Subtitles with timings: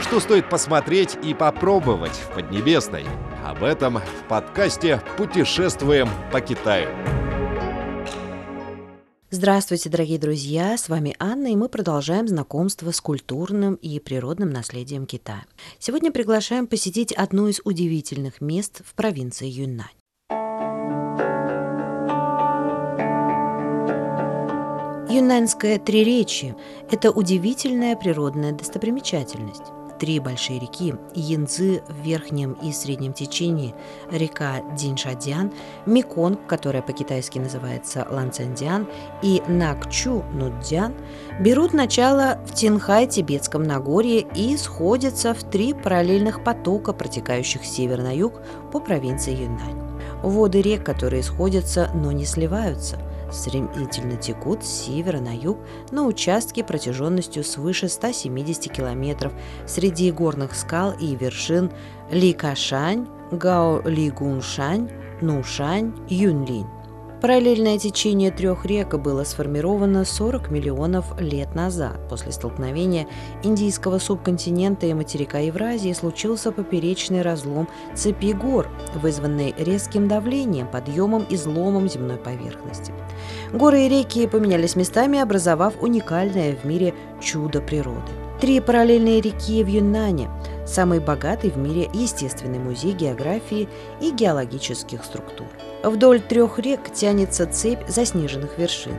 [0.00, 3.04] Что стоит посмотреть и попробовать в Поднебесной?
[3.44, 6.88] Об этом в подкасте «Путешествуем по Китаю».
[9.28, 10.76] Здравствуйте, дорогие друзья!
[10.78, 15.44] С вами Анна, и мы продолжаем знакомство с культурным и природным наследием Китая.
[15.78, 19.86] Сегодня приглашаем посетить одно из удивительных мест в провинции Юньнань.
[25.10, 26.56] Юннаньское Триречье–
[26.90, 29.64] это удивительная природная достопримечательность
[30.00, 33.74] три большие реки– Янцзы в верхнем и среднем течении,
[34.10, 35.52] река Диншадиан,
[35.86, 38.88] Меконг, которая по-китайски называется Ланцандиан,
[39.22, 40.94] и Накчу Нуддиан–
[41.40, 48.16] берут начало в Тинхай-Тибетском Нагорье и сходятся в три параллельных потока, протекающих с севера на
[48.16, 48.40] юг
[48.72, 49.78] по провинции Юннань.
[50.22, 52.98] Воды рек, которые сходятся, но не сливаются–
[53.32, 55.58] стремительно текут с севера на юг
[55.90, 59.32] на участке протяженностью свыше 170 километров
[59.66, 61.70] среди горных скал и вершин
[62.10, 64.90] Ликашань, Гао-Лигуншань,
[65.20, 66.79] Нушань, Юнлинь.
[67.20, 72.00] Параллельное течение трех рек было сформировано 40 миллионов лет назад.
[72.08, 73.06] После столкновения
[73.42, 81.36] индийского субконтинента и материка Евразии случился поперечный разлом цепи гор, вызванный резким давлением, подъемом и
[81.36, 82.94] зломом земной поверхности.
[83.52, 88.12] Горы и реки поменялись местами, образовав уникальное в мире чудо природы.
[88.40, 90.30] Три параллельные реки в Юннане–
[90.66, 93.68] самый богатый в мире естественный музей географии
[94.00, 95.46] и геологических структур.
[95.84, 98.94] Вдоль трех рек тянется цепь заснеженных вершин.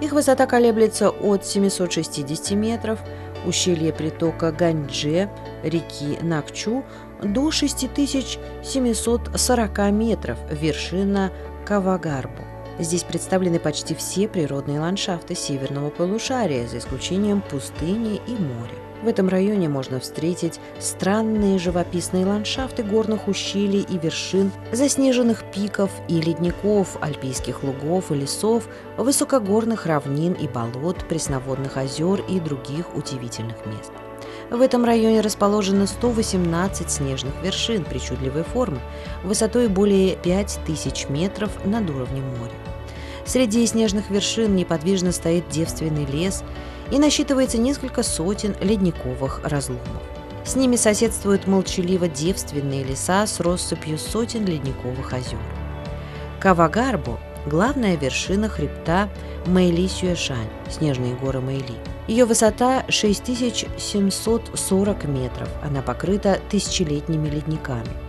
[0.00, 2.98] Их высота колеблется от 760 метров,
[3.44, 5.28] ущелье притока Ганьдже,
[5.62, 6.82] реки Накчу,
[7.22, 11.32] до 6740 метров, вершина
[11.66, 12.55] Кавагарбу.
[12.78, 18.74] Здесь представлены почти все природные ландшафты северного полушария, за исключением пустыни и моря.
[19.02, 26.20] В этом районе можно встретить странные живописные ландшафты горных ущелий и вершин, заснеженных пиков и
[26.20, 28.68] ледников, альпийских лугов и лесов,
[28.98, 33.92] высокогорных равнин и болот, пресноводных озер и других удивительных мест.
[34.50, 38.80] В этом районе расположено 118 снежных вершин причудливой формы,
[39.24, 42.65] высотой более 5000 метров над уровнем моря.
[43.26, 46.44] Среди снежных вершин неподвижно стоит девственный лес
[46.92, 49.82] и насчитывается несколько сотен ледниковых разломов.
[50.44, 55.40] С ними соседствуют молчаливо девственные леса с россыпью сотен ледниковых озер.
[56.38, 59.08] Кавагарбо– главная вершина хребта
[59.46, 61.74] Мэйли-Сюэшань, снежные горы Мэйли.
[62.06, 67.90] Ее высота 6740 метров, она покрыта тысячелетними ледниками–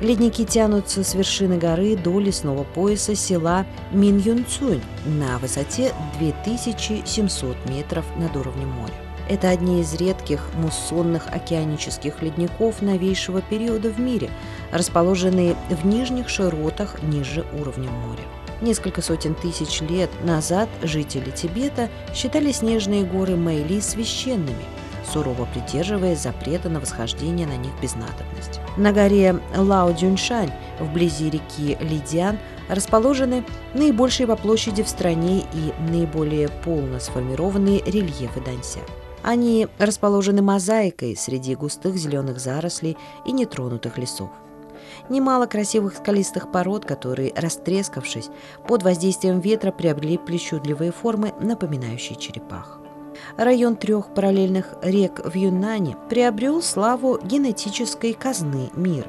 [0.00, 8.36] Ледники тянутся с вершины горы до лесного пояса села Минюнцунь на высоте 2700 метров над
[8.36, 8.94] уровнем моря.
[9.28, 14.30] Это одни из редких муссонных океанических ледников новейшего периода в мире,
[14.70, 18.22] расположенные в нижних широтах ниже уровня моря.
[18.62, 24.64] Несколько сотен тысяч лет назад жители Тибета считали снежные горы Мэйли священными–
[25.12, 28.60] сурово придерживаясь запрета на восхождение на них без надобности.
[28.76, 32.38] На горе Лао-Дюньшань, вблизи реки Лидиан,
[32.68, 38.80] расположены наибольшие по площади в стране и наиболее полно сформированные рельефы Данься.
[39.22, 42.96] Они расположены мозаикой среди густых зеленых зарослей
[43.26, 44.30] и нетронутых лесов.
[45.08, 48.30] Немало красивых скалистых пород, которые, растрескавшись,
[48.66, 52.80] под воздействием ветра приобрели причудливые формы, напоминающие черепах
[53.36, 59.08] район трех параллельных рек в Юннане приобрел славу генетической казны мира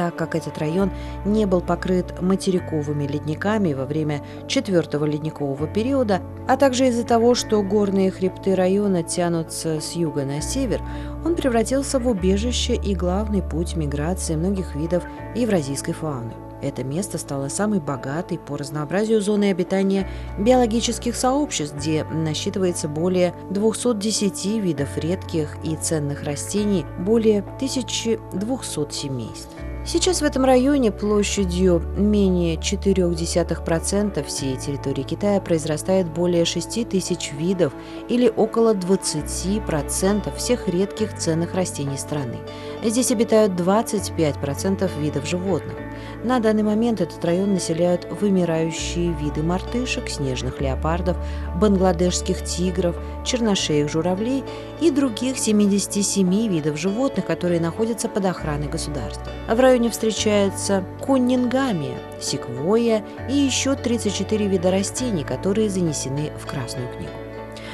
[0.00, 0.90] так как этот район
[1.26, 7.62] не был покрыт материковыми ледниками во время четвертого ледникового периода, а также из-за того, что
[7.62, 10.80] горные хребты района тянутся с юга на север,
[11.22, 15.04] он превратился в убежище и главный путь миграции многих видов
[15.34, 16.32] евразийской фауны.
[16.62, 24.46] Это место стало самой богатой по разнообразию зоной обитания биологических сообществ, где насчитывается более 210
[24.62, 29.50] видов редких и ценных растений, более 1200 семейств.
[29.82, 37.72] Сейчас в этом районе площадью менее 0,4% всей территории Китая произрастает более 6 тысяч видов
[38.08, 42.36] или около 20% всех редких ценных растений страны.
[42.84, 45.76] Здесь обитают 25% видов животных.
[46.24, 51.16] На данный момент этот район населяют вымирающие виды мартышек, снежных леопардов,
[51.56, 54.44] бангладешских тигров, черношеек журавлей
[54.80, 59.26] и других 77 видов животных, которые находятся под охраной государства.
[59.48, 67.12] В районе встречаются куннингамия, секвоя и еще 34 вида растений, которые занесены в Красную книгу.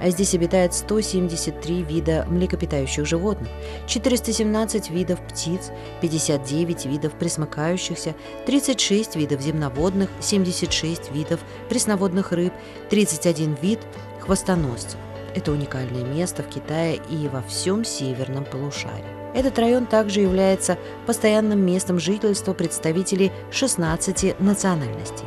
[0.00, 3.48] а здесь обитает 173 вида млекопитающих животных,
[3.88, 8.14] 417 видов птиц, 59 видов пресмыкающихся,
[8.46, 12.52] 36 видов земноводных, 76 видов пресноводных рыб,
[12.90, 13.80] 31 вид
[14.20, 15.00] хвостоносцев.
[15.34, 19.04] Это уникальное место в Китае и во всем северном полушарии.
[19.34, 25.26] Этот район также является постоянным местом жительства представителей 16 национальностей.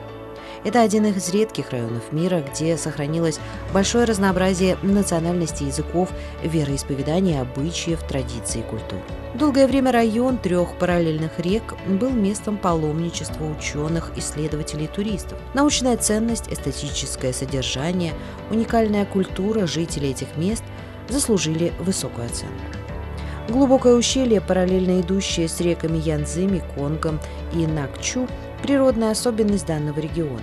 [0.63, 3.39] Это один из редких районов мира, где сохранилось
[3.73, 6.09] большое разнообразие национальностей, языков,
[6.43, 8.99] вероисповеданий, обычаев, традиций и культур.
[9.33, 15.39] Долгое время район трех параллельных рек был местом паломничества ученых, исследователей и туристов.
[15.55, 18.13] Научная ценность, эстетическое содержание,
[18.51, 20.63] уникальная культура жителей этих мест
[21.09, 22.53] заслужили высокую оценку.
[23.49, 27.19] Глубокое ущелье, параллельно идущее с реками Янцзы, Меконгом
[27.53, 28.27] и Накчу,
[28.61, 30.41] природная особенность данного региона.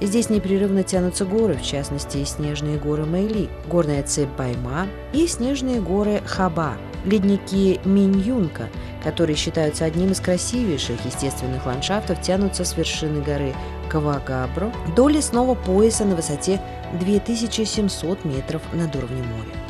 [0.00, 6.20] Здесь непрерывно тянутся горы, в частности, снежные горы Мэйли, горная цепь Байма и снежные горы
[6.26, 6.76] Хаба,
[7.06, 8.68] ледники Миньюнка,
[9.02, 13.54] которые считаются одним из красивейших естественных ландшафтов, тянутся с вершины горы
[13.88, 16.60] Кавагабро до лесного пояса на высоте
[17.00, 19.65] 2700 метров над уровнем моря.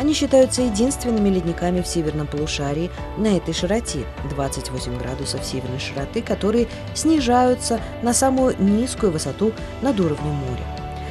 [0.00, 6.68] Они считаются единственными ледниками в северном полушарии на этой широте– 28 градусов северной широты, которые
[6.94, 9.52] снижаются на самую низкую высоту
[9.82, 10.64] над уровнем моря.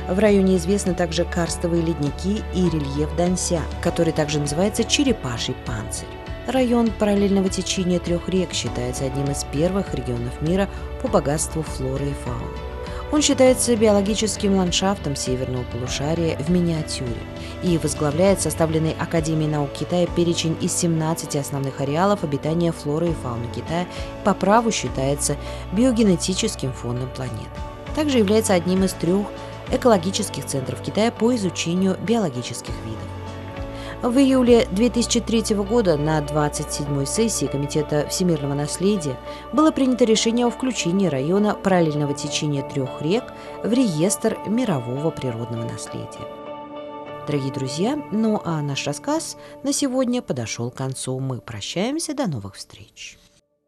[0.10, 6.08] В районе известны также карстовые ледники и рельеф Данся, который также называется черепаший панцирь.
[6.48, 10.68] Район параллельного течения трех рек считается одним из первых регионов мира
[11.04, 12.69] по богатству флоры и фауны.
[13.12, 17.18] Он считается биологическим ландшафтом северного полушария в миниатюре
[17.64, 23.48] и возглавляет составленный Академией наук Китая перечень из 17 основных ареалов обитания флоры и фауны
[23.54, 23.88] Китая,
[24.24, 25.38] по праву считается
[25.74, 27.50] биогенетическим фондом планеты.
[27.96, 29.26] Также является одним из трех
[29.72, 33.09] экологических центров Китая по изучению биологических видов.
[34.02, 39.20] В июле 2003 года на 27-й сессии Комитета всемирного наследия
[39.52, 43.26] было принято решение о включении района параллельного течения трех рек
[43.62, 46.26] в реестр мирового природного наследия.
[47.28, 51.20] Дорогие друзья, ну а наш рассказ на сегодня подошел к концу.
[51.20, 53.18] Мы прощаемся, до новых встреч.